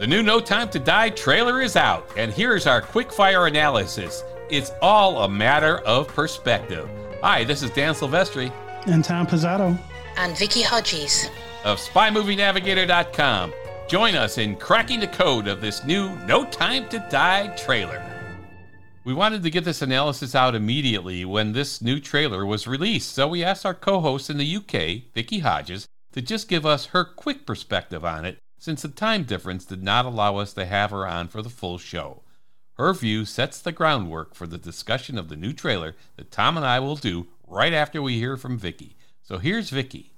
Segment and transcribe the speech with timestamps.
[0.00, 4.24] The new No Time to Die trailer is out, and here's our quick-fire analysis.
[4.48, 6.88] It's all a matter of perspective.
[7.22, 8.50] Hi, this is Dan Silvestri
[8.86, 9.78] And Tom Pizzato.
[10.16, 11.28] and Vicky Hodges.
[11.64, 13.52] of SpyMovieNavigator.com.
[13.90, 18.02] Join us in cracking the code of this new No Time to Die trailer.
[19.04, 23.28] We wanted to get this analysis out immediately when this new trailer was released, so
[23.28, 27.04] we asked our co host in the UK, Vicky Hodges, to just give us her
[27.04, 31.06] quick perspective on it, since the time difference did not allow us to have her
[31.06, 32.22] on for the full show.
[32.74, 36.64] Her view sets the groundwork for the discussion of the new trailer that Tom and
[36.64, 38.96] I will do right after we hear from Vicky.
[39.22, 40.12] So here's Vicky.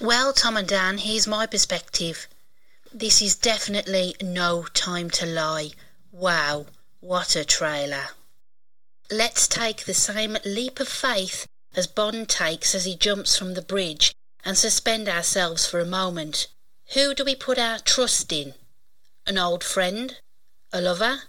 [0.00, 2.28] Well, Tom and Dan, here's my perspective.
[2.92, 5.70] This is definitely no time to lie.
[6.12, 6.66] Wow,
[7.00, 8.10] what a trailer.
[9.10, 13.62] Let's take the same leap of faith as Bond takes as he jumps from the
[13.62, 16.48] bridge and suspend ourselves for a moment.
[16.92, 18.54] Who do we put our trust in?
[19.26, 20.18] An old friend?
[20.72, 21.22] A lover?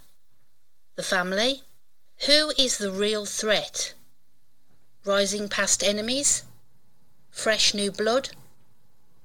[0.96, 1.62] The family?
[2.26, 3.94] Who is the real threat?
[5.04, 6.44] Rising past enemies?
[7.30, 8.30] Fresh new blood?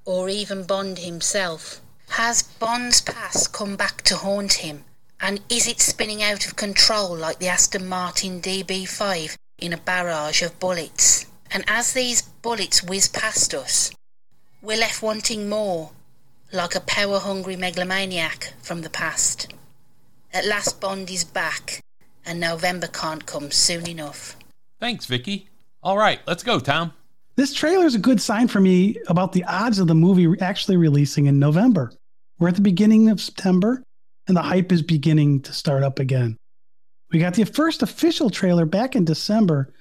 [0.05, 1.81] Or even Bond himself?
[2.09, 4.85] Has Bond's past come back to haunt him?
[5.19, 10.41] And is it spinning out of control like the Aston Martin DB5 in a barrage
[10.41, 11.25] of bullets?
[11.51, 13.91] And as these bullets whiz past us,
[14.61, 15.91] we're left wanting more,
[16.53, 19.53] like a power hungry megalomaniac from the past.
[20.33, 21.81] At last, Bond is back,
[22.25, 24.35] and November can't come soon enough.
[24.79, 25.49] Thanks, Vicky.
[25.83, 26.93] All right, let's go, Tom.
[27.35, 30.77] This trailer is a good sign for me about the odds of the movie actually
[30.77, 31.91] releasing in November.
[32.39, 33.83] We're at the beginning of September,
[34.27, 36.37] and the hype is beginning to start up again.
[37.11, 39.73] We got the first official trailer back in December.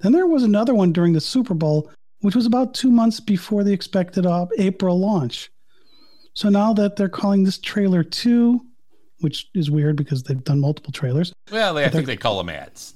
[0.00, 3.64] Then there was another one during the Super Bowl, which was about two months before
[3.64, 5.50] the expected uh, April launch.
[6.34, 8.60] So now that they're calling this trailer 2,
[9.20, 11.32] which is weird because they've done multiple trailers.
[11.50, 12.94] Well, they, I think they're- call them ads.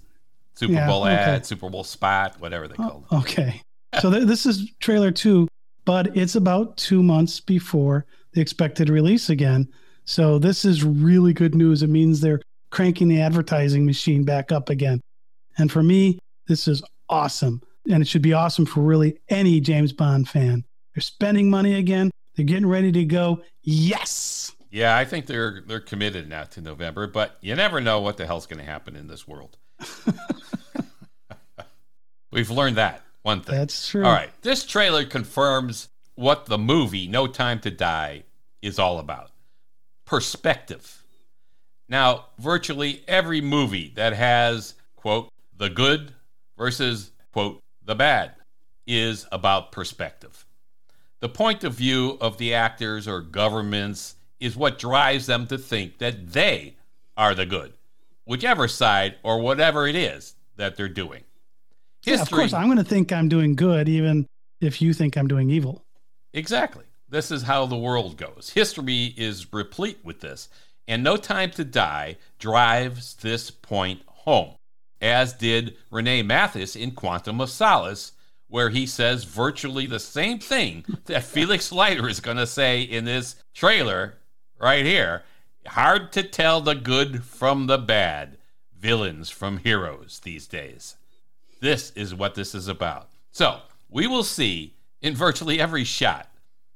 [0.55, 1.15] Super Yeah, Bowl okay.
[1.15, 3.19] ad, Super Bowl spot, whatever they oh, call them.
[3.21, 3.61] Okay.
[4.01, 5.47] So th- this is trailer two,
[5.85, 9.69] but it's about two months before the expected release again.
[10.05, 11.85] So this is really good news.
[11.85, 12.41] It means they're
[12.71, 15.01] cranking the advertising machine back up again.
[15.59, 16.19] And for me,
[16.49, 17.63] this is awesome.
[17.89, 20.65] And it should be awesome for really any James Bond fan.
[20.93, 22.11] They're spending money again.
[22.35, 23.43] They're getting ready to go.
[23.63, 24.53] Yes.
[24.71, 28.27] Yeah, I think they're they're committed now to November, but you never know what the
[28.27, 29.57] hell's going to happen in this world.
[32.33, 33.55] We've learned that one thing.
[33.55, 34.05] That's true.
[34.05, 38.25] All right, this trailer confirms what the movie No Time to Die
[38.63, 39.31] is all about.
[40.05, 41.05] Perspective.
[41.89, 46.13] Now, virtually every movie that has quote the good
[46.59, 48.33] versus quote the bad
[48.87, 50.45] is about perspective.
[51.25, 55.97] The point of view of the actors or governments is what drives them to think
[55.97, 56.77] that they
[57.17, 57.73] are the good,
[58.27, 61.23] whichever side or whatever it is that they're doing.
[62.03, 64.27] Yeah, of course, I'm going to think I'm doing good, even
[64.61, 65.83] if you think I'm doing evil.
[66.35, 66.85] Exactly.
[67.09, 68.51] This is how the world goes.
[68.55, 70.51] History is replete with this,
[70.87, 74.57] and No Time to Die drives this point home,
[75.01, 78.13] as did Rene Mathis in Quantum of Solace,
[78.55, 83.05] where he says virtually the same thing that Felix Leiter is going to say in
[83.05, 84.15] this trailer
[84.61, 85.25] right here.
[85.67, 88.39] Hard to tell the good from the bad,
[88.73, 90.95] villains from heroes these days.
[91.61, 93.09] This is what this is about.
[93.33, 96.31] So, we will see in virtually every shot.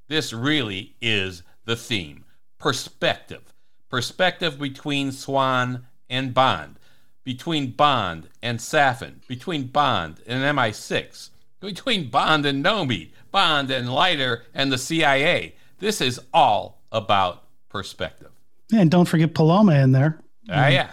[0.08, 2.24] This really is the theme
[2.58, 3.54] perspective.
[3.88, 6.80] Perspective between Swann and Bond,
[7.22, 11.30] between Bond and Safin, between Bond and MI6,
[11.60, 15.54] between Bond and Nomi, Bond and Leiter and the CIA.
[15.78, 18.30] This is all about perspective.
[18.72, 20.18] And don't forget Paloma in there.
[20.50, 20.90] Ah, yeah.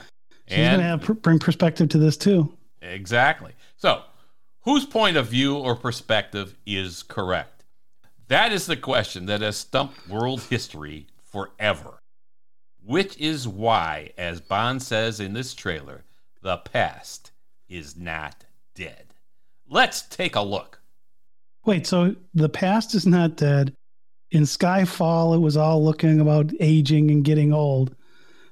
[0.48, 2.56] She's going to have bring perspective to this too.
[2.82, 3.54] Exactly.
[3.78, 4.04] So,
[4.62, 7.64] whose point of view or perspective is correct?
[8.28, 12.00] That is the question that has stumped world history forever.
[12.84, 16.04] Which is why, as Bond says in this trailer,
[16.42, 17.32] the past
[17.68, 18.46] is not
[18.76, 19.05] dead.
[19.70, 20.80] Let's take a look.
[21.66, 23.74] Wait, so the past is not dead.
[24.32, 27.96] In Skyfall, it was all looking about aging and getting old.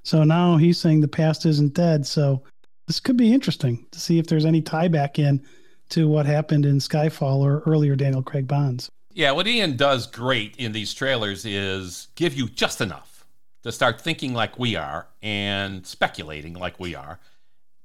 [0.04, 2.06] So now he's saying the past isn't dead.
[2.06, 2.44] So
[2.88, 5.44] this could be interesting to see if there's any tie back in
[5.90, 8.90] to what happened in Skyfall or earlier Daniel Craig Bonds.
[9.14, 13.26] Yeah, what Eon does great in these trailers is give you just enough
[13.62, 17.20] to start thinking like we are and speculating like we are,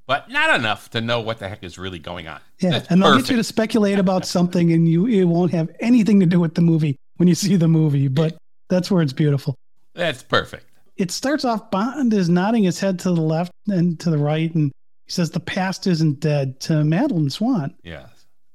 [0.09, 2.41] but not enough to know what the heck is really going on.
[2.61, 3.29] Yeah, That's and they'll perfect.
[3.29, 6.55] get you to speculate about something, and you it won't have anything to do with
[6.57, 8.09] the movie when you see the movie.
[8.09, 8.37] But
[8.69, 9.55] that's where it's beautiful.
[9.95, 10.65] That's perfect.
[10.97, 14.53] it starts off Bond is nodding his head to the left and to the right,
[14.55, 14.73] and
[15.07, 17.75] he says the past isn't dead to Madeleine Swann.
[17.85, 18.09] Yes.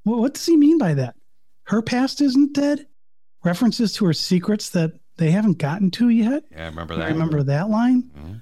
[0.05, 1.15] Well, what does he mean by that?
[1.67, 2.85] Her past isn't dead?
[3.43, 6.43] References to her secrets that they haven't gotten to yet?
[6.51, 7.07] Yeah, I remember that.
[7.11, 8.03] remember that line?
[8.17, 8.41] Mhm.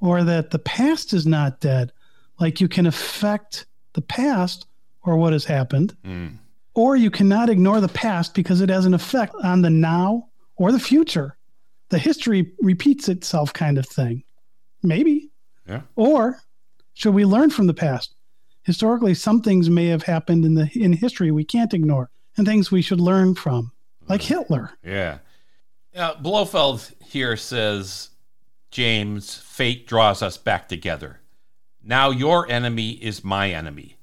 [0.00, 1.92] Or that the past is not dead.
[2.40, 4.66] Like you can affect the past
[5.02, 6.38] or what has happened, Mm.
[6.74, 10.72] or you cannot ignore the past because it has an effect on the now or
[10.72, 11.36] the future.
[11.90, 14.24] The history repeats itself kind of thing.
[14.82, 15.30] Maybe.
[15.68, 15.82] Yeah.
[15.96, 16.40] Or
[16.94, 18.14] should we learn from the past?
[18.62, 22.70] Historically, some things may have happened in the in history we can't ignore, and things
[22.70, 23.72] we should learn from,
[24.08, 24.70] like Hitler.
[24.84, 25.18] Yeah.
[25.96, 28.10] Uh, Blofeld here says,
[28.70, 31.19] James, fate draws us back together.
[31.82, 33.96] Now your enemy is my enemy.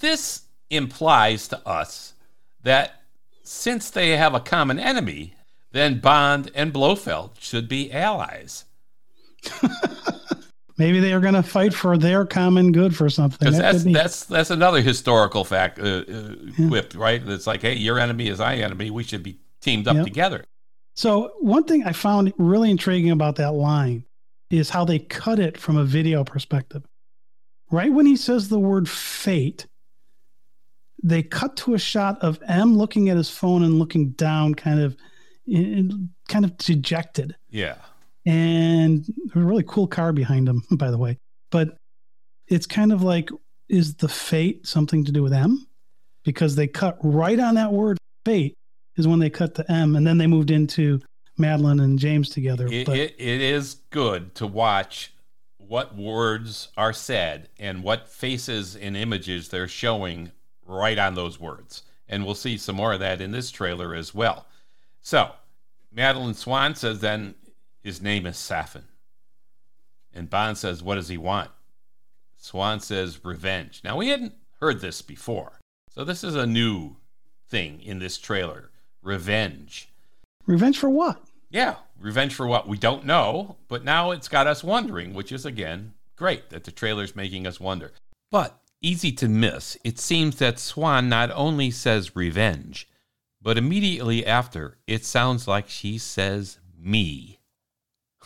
[0.00, 2.14] This implies to us
[2.62, 3.02] that
[3.42, 5.34] since they have a common enemy,
[5.72, 8.64] then Bond and Blofeld should be allies.
[10.78, 13.38] Maybe they are going to fight for their common good for something.
[13.40, 16.34] Because That that's be- that's that's another historical fact, uh, uh,
[16.68, 17.20] quip, right?
[17.26, 18.90] It's like, hey, your enemy is my enemy.
[18.90, 20.04] We should be teamed up Yep.
[20.04, 20.44] together.
[20.94, 24.04] So one thing I found really intriguing about that line
[24.50, 26.84] is how they cut it from a video perspective.
[27.70, 29.66] Right when he says the word fate,
[31.02, 34.80] they cut to a shot of M looking at his phone and looking down, kind
[34.80, 34.96] of,
[35.46, 37.36] kind of dejected.
[37.50, 37.76] Yeah.
[38.26, 41.18] And a really cool car behind him, by the way.
[41.50, 41.76] But
[42.46, 43.30] it's kind of like,
[43.68, 45.66] is the fate something to do with M?
[46.24, 48.54] Because they cut right on that word fate
[48.96, 51.00] is when they cut to M, and then they moved into
[51.38, 52.66] Madeleine and James together.
[52.70, 55.12] It, but it, it is good to watch
[55.68, 60.32] what words are said and what faces and images they're showing
[60.66, 61.82] right on those words.
[62.08, 64.46] And we'll see some more of that in this trailer as well.
[65.02, 65.32] So,
[65.92, 67.34] Madeleine Swann says then
[67.82, 68.84] his name is Safin.
[70.14, 71.50] And Bond says, What does he want?
[72.36, 73.82] Swann says, Revenge.
[73.84, 75.58] Now, we hadn't heard this before.
[75.90, 76.96] So, this is a new
[77.48, 78.70] thing in this trailer
[79.02, 79.88] revenge.
[80.46, 81.22] revenge for what?
[81.50, 85.44] Yeah, revenge for what we don't know, but now it's got us wondering, which is
[85.44, 87.92] again great that the trailer's making us wonder.
[88.30, 92.88] But easy to miss, it seems that Swann not only says revenge,
[93.40, 97.38] but immediately after, it sounds like she says me.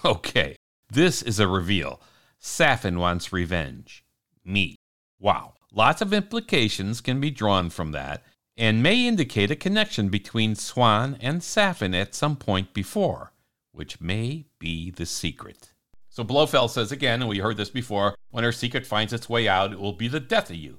[0.04, 0.56] Okay,
[0.90, 2.00] this is a reveal.
[2.40, 4.04] Safin wants revenge.
[4.44, 4.76] Me.
[5.20, 5.54] Wow.
[5.72, 8.24] Lots of implications can be drawn from that,
[8.56, 13.31] and may indicate a connection between Swann and Safin at some point before,
[13.72, 15.72] which may be the secret.
[16.08, 19.48] So Blofeld says again, and we heard this before, when her secret finds its way
[19.48, 20.78] out, it will be the death of you.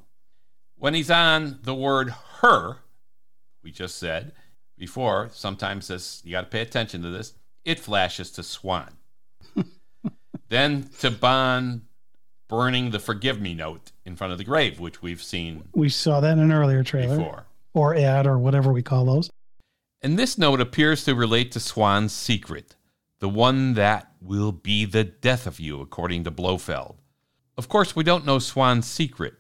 [0.78, 2.78] When he's on the word her,
[3.64, 4.34] we just said
[4.78, 7.34] before, sometimes this you got to pay attention to this.
[7.66, 8.92] It flashes to Swann.
[10.50, 11.84] then to Bond
[12.50, 16.20] burning the forgive me note in front of the grave, which we've seen We saw
[16.20, 17.46] that in an earlier trailer before.
[17.74, 19.30] or ad or whatever we call those.
[20.02, 22.76] And this note appears to relate to Swann's secret,
[23.24, 26.98] the one that will be the death of you, according to Blofeld.
[27.58, 29.36] Of course, we don't know Swann's secret,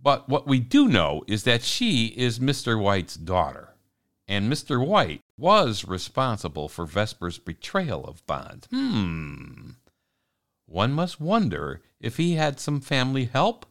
[0.00, 2.80] but what we do know is that she is Mr.
[2.80, 3.74] White's daughter,
[4.28, 4.86] and Mr.
[4.86, 8.68] White was responsible for Vesper's betrayal of Bond.
[8.70, 9.70] Hmm.
[10.66, 13.66] One must wonder if he had some family help,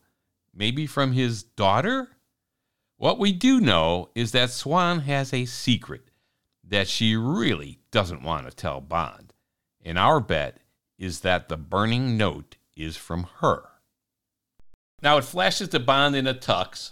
[0.54, 2.10] maybe from his daughter?
[2.98, 6.10] What we do know is that Swann has a secret
[6.66, 9.33] that she really doesn't want to tell Bond.
[9.84, 10.58] And our bet
[10.98, 13.64] is that the burning note is from her.
[15.02, 16.92] Now it flashes to Bond in a tux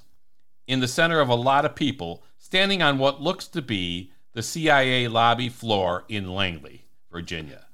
[0.67, 4.43] in the center of a lot of people standing on what looks to be the
[4.43, 7.65] CIA lobby floor in Langley, Virginia.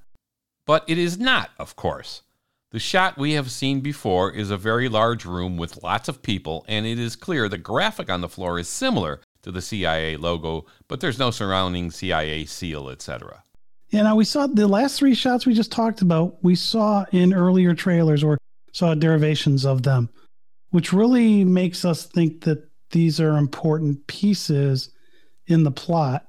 [0.66, 2.22] But it is not, of course.
[2.70, 6.64] The shot we have seen before is a very large room with lots of people,
[6.68, 10.66] and it is clear the graphic on the floor is similar to the CIA logo,
[10.86, 13.42] but there's no surrounding CIA seal, etc.
[13.90, 17.32] Yeah, now we saw the last three shots we just talked about, we saw in
[17.32, 18.36] earlier trailers or
[18.72, 20.10] saw derivations of them,
[20.70, 24.90] which really makes us think that these are important pieces
[25.46, 26.26] in the plot.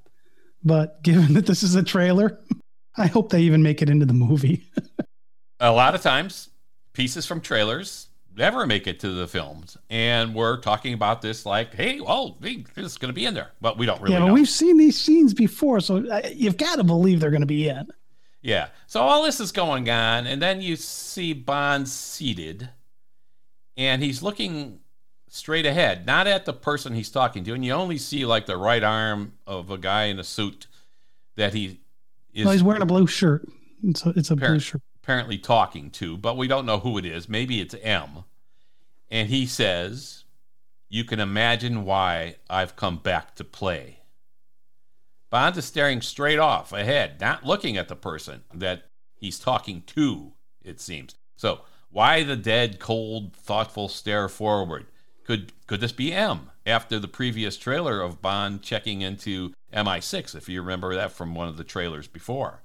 [0.63, 2.39] But given that this is a trailer,
[2.97, 4.65] I hope they even make it into the movie.
[5.61, 6.49] A lot of times,
[6.93, 11.73] pieces from trailers never make it to the films, and we're talking about this like,
[11.73, 14.33] hey, well, it's going to be in there, but we don't really yeah, know.
[14.33, 17.67] we've seen these scenes before, so uh, you've got to believe they're going to be
[17.67, 17.87] in.
[18.41, 18.69] Yeah.
[18.87, 22.69] So all this is going on, and then you see Bond seated,
[23.75, 24.79] and he's looking
[25.27, 28.57] straight ahead, not at the person he's talking to, and you only see like the
[28.57, 30.67] right arm of a guy in a suit
[31.35, 31.79] that he
[32.33, 33.47] is Well, he's wearing a blue shirt.
[33.83, 34.81] It's a, it's a blue shirt.
[35.09, 37.27] Apparently talking to, but we don't know who it is.
[37.27, 38.25] Maybe it's M.
[39.09, 40.23] And he says,
[40.87, 44.01] You can imagine why I've come back to play.
[45.31, 48.83] Bond is staring straight off ahead, not looking at the person that
[49.15, 51.15] he's talking to, it seems.
[51.35, 54.85] So, why the dead, cold, thoughtful stare forward?
[55.25, 60.47] Could could this be M after the previous trailer of Bond checking into MI6, if
[60.47, 62.61] you remember that from one of the trailers before?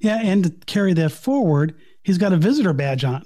[0.00, 3.24] Yeah, and to carry that forward, he's got a visitor badge on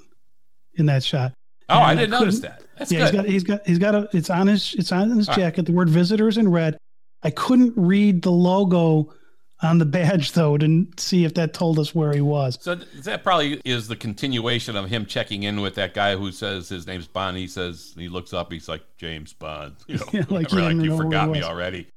[0.75, 1.33] in that shot.
[1.69, 2.63] Oh, and I didn't I notice that.
[2.77, 3.25] That's yeah, good.
[3.25, 5.65] he's got he's got he's got a it's on his it's on his jacket.
[5.65, 6.77] The word visitors in red.
[7.21, 9.13] I couldn't read the logo
[9.61, 12.57] on the badge though to see if that told us where he was.
[12.59, 16.69] So that probably is the continuation of him checking in with that guy who says
[16.69, 17.37] his name's Bond.
[17.37, 19.75] He says he looks up, he's like James Bond.
[19.87, 21.87] You know, yeah, like, like you forgot me already.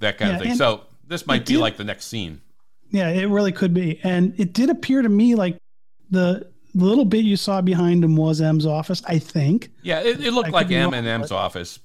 [0.00, 0.54] That kind yeah, of thing.
[0.54, 2.42] So this might be did, like the next scene.
[2.90, 4.00] Yeah, it really could be.
[4.02, 5.58] And it did appear to me like
[6.10, 9.70] the little bit you saw behind him was M's office, I think.
[9.82, 11.80] Yeah, it, it looked I like M and M's office.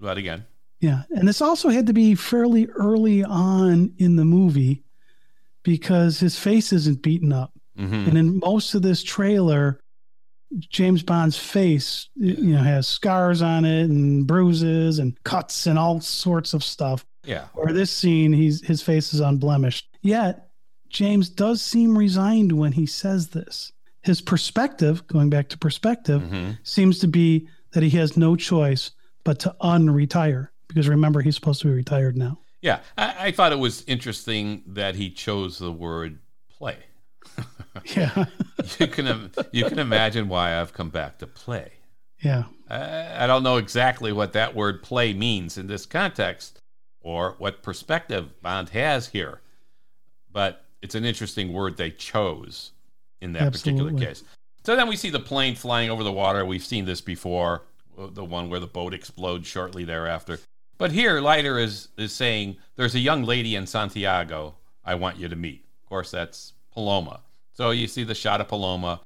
[0.00, 0.46] But again.
[0.80, 1.02] Yeah.
[1.10, 4.82] And this also had to be fairly early on in the movie
[5.62, 7.52] because his face isn't beaten up.
[7.78, 8.08] Mm-hmm.
[8.08, 9.80] And in most of this trailer,
[10.58, 16.00] James Bond's face, you know, has scars on it and bruises and cuts and all
[16.00, 17.04] sorts of stuff.
[17.24, 17.44] Yeah.
[17.54, 19.89] Or this scene, he's his face is unblemished.
[20.02, 20.50] Yet
[20.88, 23.72] James does seem resigned when he says this.
[24.02, 26.52] His perspective, going back to perspective, mm-hmm.
[26.62, 28.92] seems to be that he has no choice
[29.24, 32.38] but to unretire because remember he's supposed to be retired now.
[32.62, 36.78] Yeah, I, I thought it was interesting that he chose the word play.
[37.96, 38.26] yeah,
[38.78, 41.72] you can you can imagine why I've come back to play.
[42.20, 46.60] Yeah, I, I don't know exactly what that word play means in this context,
[47.00, 49.40] or what perspective Bond has here.
[50.32, 52.72] But it's an interesting word they chose
[53.20, 53.84] in that Absolutely.
[53.84, 54.24] particular case.
[54.64, 56.44] So then we see the plane flying over the water.
[56.44, 57.62] We've seen this before,
[57.96, 60.38] the one where the boat explodes shortly thereafter.
[60.78, 65.28] But here, Leiter is, is saying, There's a young lady in Santiago I want you
[65.28, 65.64] to meet.
[65.82, 67.20] Of course, that's Paloma.
[67.52, 69.00] So you see the shot of Paloma.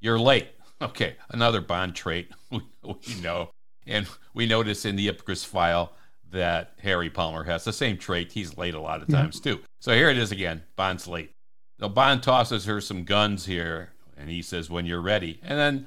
[0.00, 0.48] You're late.
[0.82, 3.50] Okay, another Bond trait we, we know.
[3.86, 5.92] And we notice in the Ipcress file
[6.30, 8.32] that Harry Palmer has the same trait.
[8.32, 9.60] He's late a lot of times too.
[9.80, 10.62] So here it is again.
[10.76, 11.32] Bond's late.
[11.78, 15.86] So Bond tosses her some guns here, and he says, "When you're ready." And then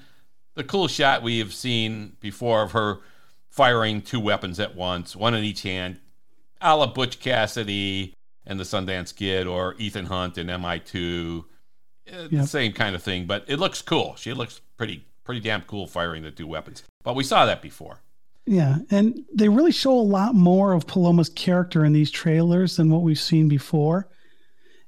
[0.55, 2.99] the cool shot we have seen before of her
[3.49, 5.99] firing two weapons at once, one in each hand,
[6.61, 8.13] a la Butch Cassidy
[8.45, 11.45] and the Sundance Kid, or Ethan Hunt in MI2.
[12.11, 12.45] Uh, yep.
[12.47, 14.15] Same kind of thing, but it looks cool.
[14.17, 16.83] She looks pretty, pretty damn cool firing the two weapons.
[17.03, 18.01] But we saw that before.
[18.45, 22.89] Yeah, and they really show a lot more of Paloma's character in these trailers than
[22.89, 24.09] what we've seen before.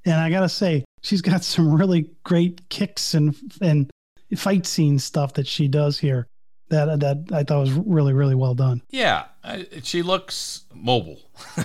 [0.04, 3.90] And I gotta say, she's got some really great kicks and and
[4.36, 6.26] fight scene stuff that she does here.
[6.68, 8.82] That that I thought was really really well done.
[8.90, 9.26] Yeah,
[9.82, 11.20] she looks mobile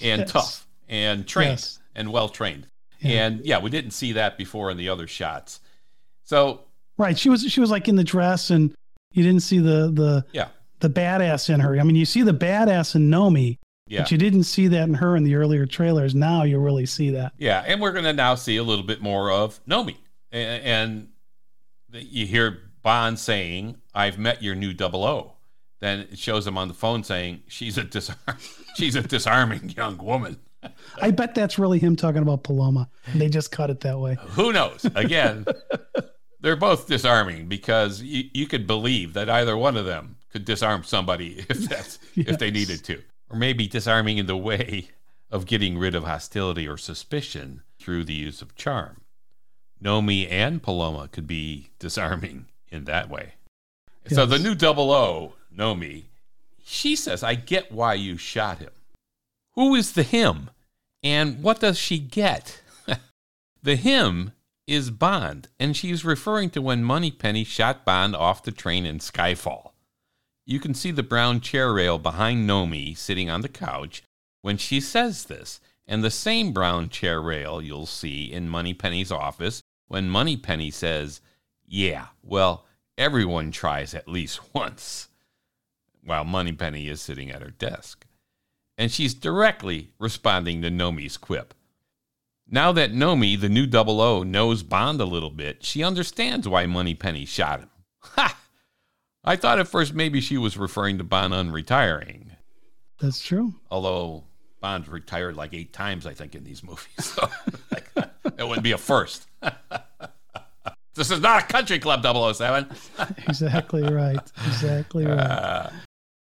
[0.00, 0.32] and yes.
[0.32, 1.78] tough and trained yes.
[1.94, 2.66] and well trained.
[3.00, 3.26] Yeah.
[3.26, 5.60] And yeah, we didn't see that before in the other shots.
[6.24, 6.62] So
[6.96, 8.74] right, she was she was like in the dress, and
[9.12, 10.48] you didn't see the the yeah
[10.80, 11.78] the badass in her.
[11.78, 14.02] I mean, you see the badass in Nomi, yeah.
[14.02, 16.14] but you didn't see that in her in the earlier trailers.
[16.14, 17.32] Now you really see that.
[17.38, 19.96] Yeah, and we're going to now see a little bit more of Nomi,
[20.32, 21.08] and, and
[21.92, 25.32] you hear Bond saying, "I've met your new double O."
[25.80, 28.38] Then it shows him on the phone saying, "She's a disarm-
[28.76, 30.38] she's a disarming young woman."
[31.02, 32.88] I bet that's really him talking about Paloma.
[33.06, 34.16] And they just cut it that way.
[34.30, 34.84] Who knows?
[34.94, 35.46] Again,
[36.40, 40.84] they're both disarming because you, you could believe that either one of them could disarm
[40.84, 42.28] somebody if that's yes.
[42.28, 44.90] if they needed to, or maybe disarming in the way
[45.30, 49.00] of getting rid of hostility or suspicion through the use of charm.
[49.82, 53.34] Nomi and Paloma could be disarming in that way.
[54.04, 54.14] Yes.
[54.14, 56.04] So the new double O, Nomi,
[56.64, 58.70] she says, I get why you shot him.
[59.54, 60.50] Who is the him?
[61.02, 62.60] And what does she get?
[63.62, 64.32] the him
[64.66, 69.70] is Bond, and she's referring to when Moneypenny shot Bond off the train in Skyfall.
[70.48, 74.04] You can see the brown chair rail behind Nomi sitting on the couch
[74.42, 79.60] when she says this, and the same brown chair rail you'll see in Moneypenny's office
[79.88, 81.20] when Moneypenny says,
[81.66, 82.64] Yeah, well,
[82.96, 85.08] everyone tries at least once,
[86.04, 88.06] while Moneypenny is sitting at her desk.
[88.78, 91.54] And she's directly responding to Nomi's quip.
[92.48, 96.66] Now that Nomi, the new double O, knows Bond a little bit, she understands why
[96.66, 97.70] Moneypenny shot him.
[98.14, 98.38] Ha!
[99.26, 102.30] I thought at first maybe she was referring to Bond unretiring.
[103.00, 103.54] That's true.
[103.70, 104.24] Although
[104.60, 106.86] Bond's retired like eight times, I think, in these movies.
[107.00, 107.28] So
[108.36, 109.26] that wouldn't be a first.
[110.96, 112.68] This is not a country club 007.
[113.28, 114.18] exactly right.
[114.46, 115.18] Exactly right.
[115.18, 115.70] Uh,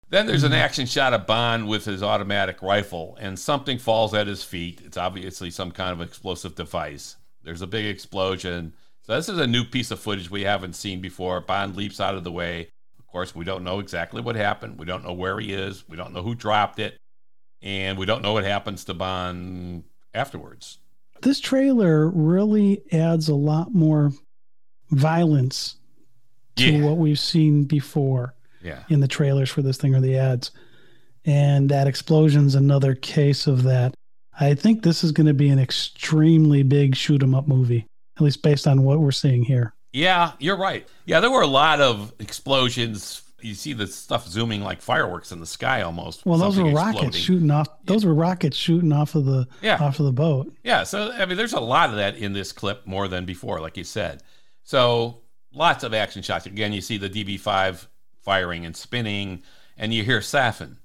[0.10, 4.28] then there's an action shot of Bond with his automatic rifle, and something falls at
[4.28, 4.82] his feet.
[4.86, 7.16] It's obviously some kind of explosive device.
[7.42, 8.74] There's a big explosion.
[9.04, 11.40] So this is a new piece of footage we haven't seen before.
[11.40, 12.68] Bond leaps out of the way.
[13.15, 14.77] Of course, we don't know exactly what happened.
[14.77, 15.88] We don't know where he is.
[15.88, 16.98] We don't know who dropped it,
[17.62, 20.79] and we don't know what happens to Bond afterwards.
[21.22, 24.12] This trailer really adds a lot more
[24.91, 25.77] violence
[26.57, 26.84] to Yeah.
[26.84, 28.84] what we've seen before Yeah.
[28.89, 30.51] in the trailers for this thing or the ads.
[31.24, 33.93] And that explosion's another case of that.
[34.38, 37.86] I think this is going to be an extremely big shoot 'em up movie,
[38.17, 39.74] at least based on what we're seeing here.
[39.96, 40.86] Yeah, you're right.
[41.06, 43.22] Yeah, there were a lot of explosions.
[43.40, 46.25] You see the stuff zooming like fireworks in the sky almost.
[46.25, 47.70] Well, those were Something rockets shooting off.
[47.86, 49.78] Those were rockets shooting off of the Yeah.
[49.82, 50.54] off of the boat.
[50.64, 53.62] Yeah, so I mean, there's a lot of that in this clip more than before,
[53.62, 54.22] like you said.
[54.64, 55.22] So
[55.54, 56.46] lots of action shots.
[56.46, 57.88] Again, you see the DB5
[58.22, 59.44] firing and spinning,
[59.78, 60.78] and you hear Safin.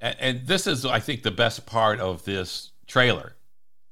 [0.00, 3.34] And, and this is, I think, the best part of this trailer.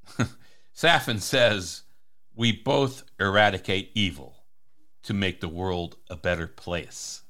[0.76, 1.82] Safin says,
[2.34, 4.44] "We both eradicate evil
[5.04, 7.22] to make the world a better place.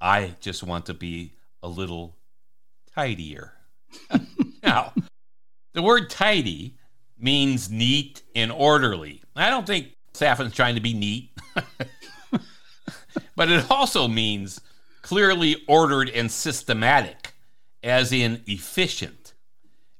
[0.00, 1.32] I just want to be
[1.62, 2.16] a little
[2.94, 3.54] tidier."
[4.62, 4.92] now,
[5.74, 6.76] the word tidy
[7.18, 9.22] means neat and orderly.
[9.34, 11.30] I don't think Safin's trying to be neat,
[13.36, 14.60] but it also means
[15.02, 17.34] clearly ordered and systematic,
[17.82, 19.34] as in efficient.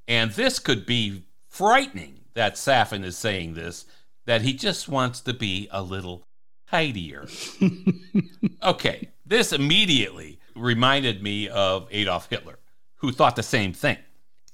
[0.07, 3.85] And this could be frightening that Safin is saying this,
[4.29, 6.23] that he just wants to be a little
[6.71, 7.27] tidier.
[8.63, 12.59] okay, this immediately reminded me of Adolf Hitler,
[12.97, 13.97] who thought the same thing.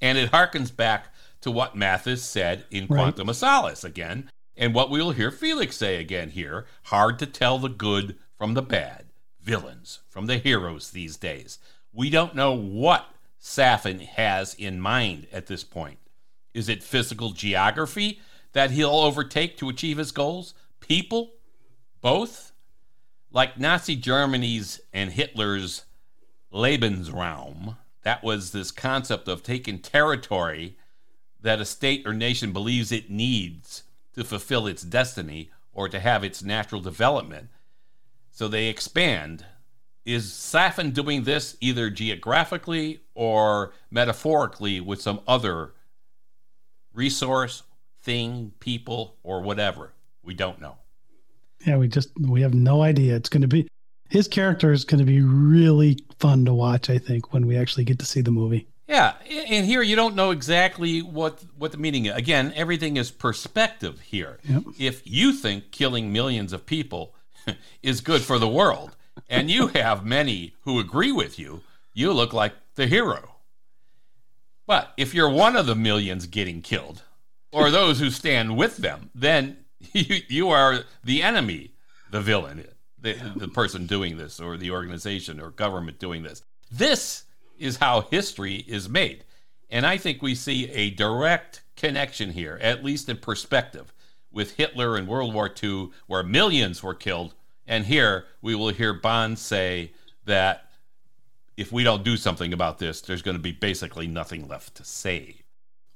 [0.01, 2.99] And it harkens back to what Mathis said in Right.
[2.99, 7.59] Quantum of Solace again, and what we'll hear Felix say again here hard to tell
[7.59, 9.07] the good from the bad,
[9.43, 11.59] villains from the heroes these days.
[11.93, 13.07] We don't know what
[13.41, 15.99] Safin has in mind at this point.
[16.53, 18.21] Is it physical geography
[18.55, 20.55] that he'll overtake to achieve his goals?
[20.81, 21.35] People?
[22.01, 22.53] Both?
[23.31, 25.85] Like Nazi Germany's and Hitler's
[26.53, 30.77] Lebensraum, that was this concept of taking territory
[31.41, 33.83] that a state or nation believes it needs
[34.15, 37.49] to fulfill its destiny or to have its natural development.
[38.31, 39.45] So they expand.
[40.05, 45.73] Is Safin doing this either geographically or metaphorically with some other
[46.93, 47.63] resource,
[48.05, 49.93] thing, people, or whatever?
[50.23, 50.77] We don't know.
[51.67, 53.17] Yeah, we just we have no idea.
[53.17, 53.67] It's going to be
[54.11, 56.91] his character is going to be really fun to watch.
[56.91, 58.69] I think when we actually get to see the movie.
[58.87, 59.15] Yeah,
[59.49, 62.15] and here you don't know exactly what what the meaning is.
[62.15, 64.39] Again, everything is perspective here.
[64.45, 64.63] Yep.
[64.79, 67.15] If you think killing millions of people
[67.83, 68.95] is good for the world,
[69.29, 71.63] and you have many who agree with you,
[71.95, 73.37] you look like the hero.
[74.67, 77.03] But if you're one of the millions getting killed,
[77.55, 79.57] or those who stand with them, then
[79.93, 81.73] you, you are the enemy,
[82.11, 82.67] the villain,
[82.99, 86.43] the, the person doing this, or the organization or government doing this.
[86.71, 87.25] This
[87.59, 89.25] is how history is made.
[89.71, 93.93] And I think we see a direct connection here, at least in perspective,
[94.31, 97.35] with Hitler and World War II, where millions were killed.
[97.67, 99.93] And here we will hear Bond say
[100.25, 100.71] that
[101.57, 104.85] if we don't do something about this, there's going to be basically nothing left to
[104.85, 105.37] say.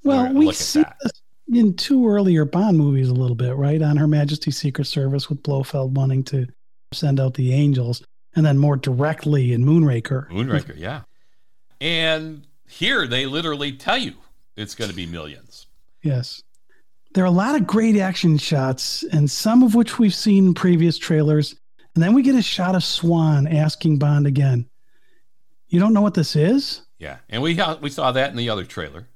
[0.05, 3.81] Well, we see this in two earlier Bond movies a little bit, right?
[3.83, 6.47] On Her Majesty's Secret Service with Blofeld wanting to
[6.93, 8.03] send out the angels,
[8.35, 10.29] and then more directly in Moonraker.
[10.31, 11.03] Moonraker, yeah.
[11.81, 14.15] And here they literally tell you
[14.57, 15.67] it's going to be millions.
[16.03, 16.43] Yes.
[17.15, 20.55] There are a lot of great action shots, and some of which we've seen in
[20.55, 21.57] previous trailers.
[21.95, 24.69] And then we get a shot of Swann asking Bond again,
[25.69, 26.83] You don't know what this is?
[26.99, 29.09] Yeah, and we we saw that in the other trailer.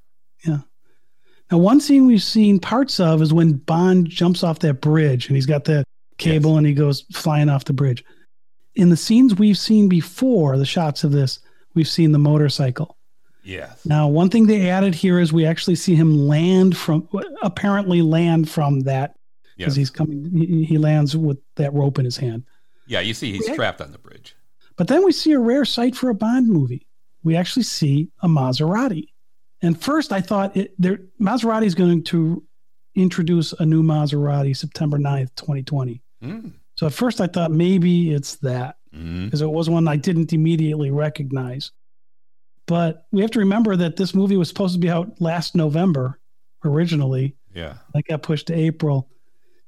[1.51, 5.35] Now, one scene we've seen parts of is when Bond jumps off that bridge and
[5.35, 5.85] he's got that
[6.17, 8.03] cable and he goes flying off the bridge.
[8.75, 11.39] In the scenes we've seen before, the shots of this,
[11.75, 12.97] we've seen the motorcycle.
[13.43, 13.85] Yes.
[13.85, 17.07] Now, one thing they added here is we actually see him land from,
[17.43, 19.15] apparently land from that
[19.57, 19.75] because Yes.
[19.75, 22.43] he's coming, he, he lands with that rope in his hand.
[22.87, 23.55] Yeah, you see he's Yeah.
[23.55, 24.35] trapped on the bridge.
[24.77, 26.87] But then we see a rare sight for a Bond movie.
[27.23, 29.09] We actually see a Maserati.
[29.63, 32.43] And first, I thought it, there, Maserati is going to
[32.95, 36.03] introduce a new Maserati September 9th, 2020.
[36.23, 36.53] Mm.
[36.75, 39.25] So at first, I thought maybe it's that Mm.
[39.25, 41.71] because it was one I didn't immediately recognize.
[42.67, 46.19] But we have to remember that this movie was supposed to be out last November
[46.63, 47.35] originally.
[47.55, 47.77] Yeah.
[47.95, 49.09] That got pushed to April.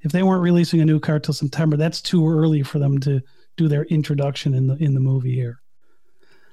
[0.02, 3.20] if they weren't releasing a new car till September, that's too early for them to
[3.56, 5.60] do their introduction in the in the movie here.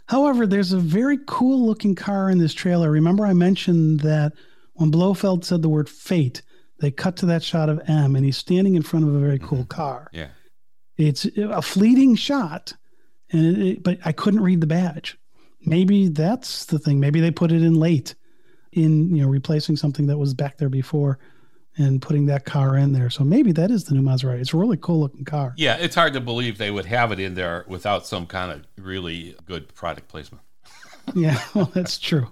[0.07, 2.91] However, there's a very cool looking car in this trailer.
[2.91, 4.33] Remember, I mentioned that
[4.73, 6.41] when Blofeld said the word fate,
[6.79, 9.39] they cut to that shot of M and he's standing in front of a very
[9.39, 9.67] cool mm-hmm.
[9.67, 10.09] car.
[10.11, 10.29] Yeah.
[10.97, 12.73] It's a fleeting shot,
[13.31, 15.17] and it, it- but I couldn't read the badge.
[15.65, 16.99] Maybe that's the thing.
[16.99, 18.15] Maybe they put it in late,
[18.73, 21.19] in you know replacing something that was back there before,
[21.77, 23.09] and putting that car in there.
[23.09, 24.39] So maybe that is the new Maserati.
[24.39, 25.53] It's a really cool looking car.
[25.57, 28.65] Yeah, it's hard to believe they would have it in there without some kind of
[28.83, 30.43] really good product placement.
[31.15, 32.29] Yeah, well, that's true.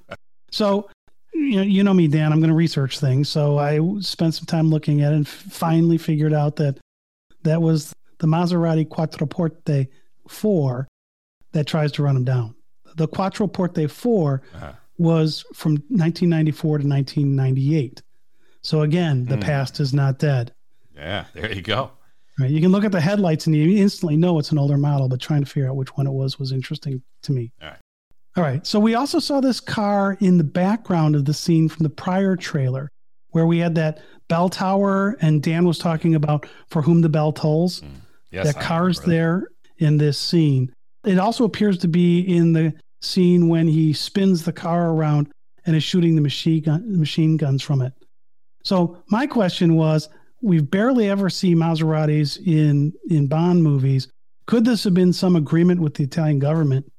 [0.52, 0.90] So,
[1.34, 2.32] you know, you know me, Dan.
[2.32, 3.28] I'm going to research things.
[3.28, 6.78] So I spent some time looking at it and finally figured out that
[7.44, 9.90] that was the Maserati Quattroporte
[10.30, 10.88] 4
[11.52, 12.56] that tries to run them down.
[12.96, 14.72] The Quattroporte 4 Uh-huh.
[14.98, 18.02] was from 1994 to 1998.
[18.62, 19.42] So again, the Hmm.
[19.42, 20.52] past is not dead.
[20.96, 21.92] Yeah, there you go.
[22.40, 22.50] Right?
[22.52, 25.20] You can look at the headlights and you instantly know it's an older model, but
[25.20, 27.52] trying to figure out which one it was was interesting to me.
[27.62, 27.78] All right.
[28.38, 28.66] All right.
[28.66, 32.36] So we also saw this car in the background of the scene from the prior
[32.36, 32.90] trailer
[33.32, 37.32] where we had that bell tower and Dan was talking about for whom the bell
[37.34, 37.82] tolls.
[38.32, 39.48] Yes, that I car's there
[39.80, 40.72] in this scene.
[41.04, 45.30] It also appears to be in the scene when he spins the car around
[45.66, 47.92] and is shooting the machine gun, machine guns from it.
[48.64, 50.10] So my question was,
[50.42, 54.08] we've barely ever seen Maseratis in in Bond movies.
[54.48, 56.92] Could this have been some agreement with the Italian government?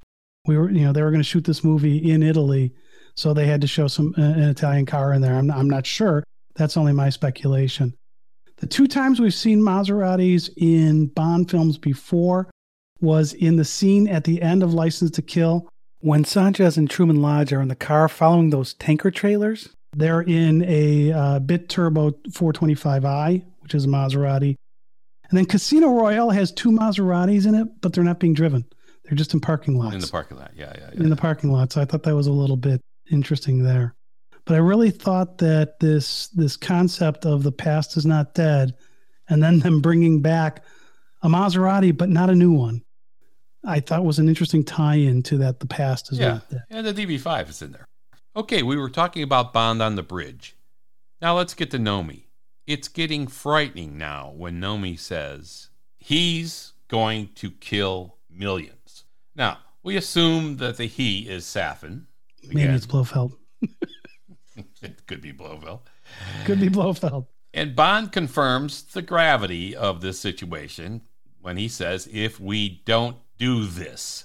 [0.47, 2.73] We were, you know, they were going to shoot this movie in Italy,
[3.15, 5.35] so they had to show some uh, an Italian car in there.
[5.35, 6.25] I'm I'm not sure.
[6.55, 7.95] That's only my speculation.
[8.59, 12.49] The two times we've seen Maseratis in Bond films before
[13.01, 17.21] was in the scene at the end of License to Kill when Sanchez and Truman
[17.21, 19.71] Lodge are in the car following those tanker trailers.
[19.95, 24.57] They're in a uh, Biturbo 425i, which is a Maserati.
[25.29, 28.65] And then Casino Royale has two Maseratis in it, but they're not being driven.
[29.05, 30.53] They're just in parking lots in the parking lot.
[30.55, 31.01] Yeah, yeah, yeah.
[31.03, 31.73] in the parking lot.
[31.73, 33.95] So I thought that was a little bit interesting there.
[34.45, 38.75] But I really thought that this this concept of the past is not dead,
[39.29, 40.65] and then them bringing back
[41.23, 42.83] a Maserati, but not a new one,
[43.65, 45.61] I thought was an interesting tie-in to that.
[45.61, 46.29] The past is yeah.
[46.29, 46.63] not dead.
[46.71, 47.87] And the DB5 is in there.
[48.35, 50.57] Okay, we were talking about Bond on the bridge.
[51.21, 52.25] Now let's get to Nomi.
[52.67, 55.69] It's getting frightening now when Nomi says
[55.99, 59.05] he's going to kill millions.
[59.37, 62.05] Now, we assume that the he is Safin.
[62.49, 63.37] Maybe it's Blofeld.
[64.81, 65.81] it could be Blofeld.
[66.47, 67.27] Could be Blofeld.
[67.53, 71.03] And Bond confirms the gravity of this situation
[71.43, 74.25] when he says, if we don't do this,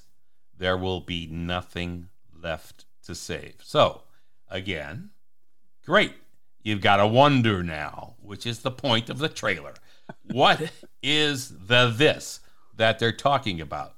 [0.58, 3.56] there will be nothing left to save.
[3.64, 4.04] So,
[4.50, 5.10] again,
[5.86, 6.14] great.
[6.62, 9.74] You've got a wonder now, which is the point of the trailer.
[10.32, 10.72] What
[11.04, 12.42] is the this
[12.76, 13.96] that they're talking about?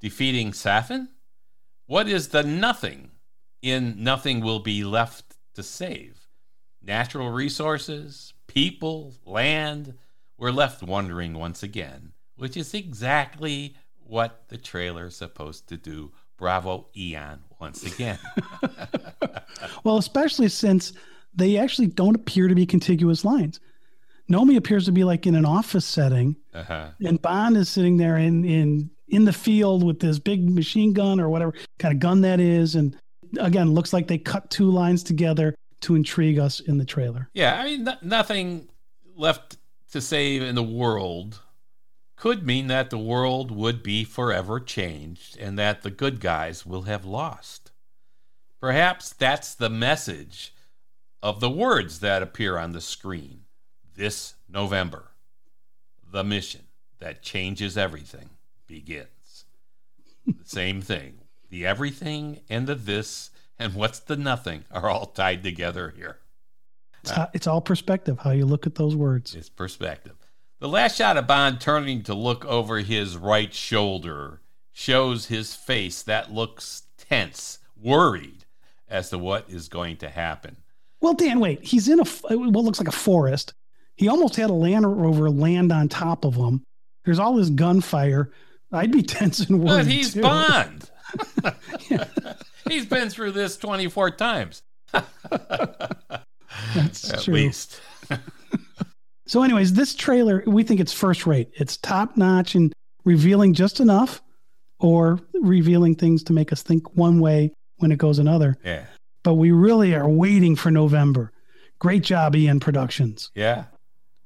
[0.00, 1.08] Defeating Safin?
[1.86, 3.10] What is the nothing
[3.62, 6.28] in nothing will be left to save?
[6.82, 9.94] Natural resources, people, land.
[10.38, 16.12] We're left wondering once again, which is exactly what the trailer's supposed to do.
[16.38, 18.18] Bravo, Eon, once again.
[19.84, 20.92] Well, especially since
[21.34, 23.60] they actually don't appear to be contiguous lines.
[24.30, 26.88] Nomi appears to be like in an office setting, Uh-huh.
[27.04, 31.20] and Bond is sitting there in in in the field with this big machine gun
[31.20, 32.96] or whatever kind of gun that is, and
[33.38, 37.28] again, looks like they cut two lines together to intrigue us in the trailer.
[37.34, 38.68] Yeah, I mean, no- nothing
[39.14, 39.58] left
[39.92, 41.40] to save in the world
[42.24, 46.84] could mean that the world would be forever changed and that the good guys will
[46.84, 47.70] have lost.
[48.58, 50.54] Perhaps that's the message
[51.22, 53.42] of the words that appear on the screen
[53.94, 55.10] this November.
[56.10, 56.62] The mission
[56.98, 58.30] that changes everything
[58.66, 59.44] begins.
[60.26, 61.18] the same thing.
[61.50, 66.20] The everything and the this and what's the nothing are all tied together here.
[67.02, 69.34] It's, how- it's all perspective, how you look at those words.
[69.34, 70.16] It's perspective.
[70.64, 74.40] The last shot of Bond turning to look over his right shoulder
[74.72, 78.46] shows his face that looks tense, worried
[78.88, 80.56] as to what is going to happen.
[81.02, 83.52] Well, Dan, wait, he's in a what looks like a forest.
[83.96, 86.64] He almost had a Land Rover land on top of him.
[87.04, 88.30] There's all this gunfire.
[88.72, 89.84] I'd be tense and worried.
[89.84, 90.22] But he's too.
[90.22, 90.90] Bond.
[92.70, 94.62] he's been through this 24 times.
[96.74, 97.34] That's At true.
[97.34, 97.82] least.
[99.26, 101.50] So, anyways, this trailer, we think it's first rate.
[101.54, 102.72] It's top notch and
[103.04, 104.22] revealing just enough
[104.80, 108.56] or revealing things to make us think one way when it goes another.
[108.64, 108.84] Yeah.
[109.22, 111.32] But we really are waiting for November.
[111.78, 113.30] Great job, Eon Productions.
[113.34, 113.64] Yeah.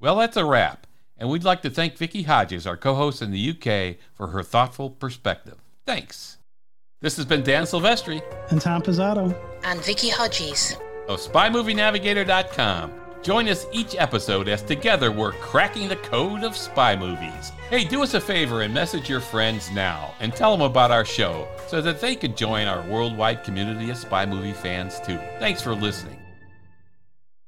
[0.01, 0.87] Well, that's a wrap.
[1.17, 4.43] And we'd like to thank Vicky Hodges, our co host in the UK, for her
[4.43, 5.59] thoughtful perspective.
[5.87, 6.39] Thanks.
[7.01, 9.37] This has been Dan Silvestri And Tom Pizzato.
[9.65, 10.77] And Vicky Hodges.
[11.09, 12.93] Oh, of SpyMovieNavigator.com.
[13.23, 17.53] Join us each episode as together we're cracking the code of spy movies.
[17.69, 21.05] Hey, do us a favor and message your friends now and tell them about our
[21.05, 25.19] show so that they can join our worldwide community of spy movie fans too.
[25.39, 26.18] Thanks for listening.